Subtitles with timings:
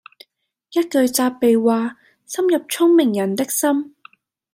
[0.73, 1.95] 一句責備話
[2.25, 3.93] 深入聰明人的心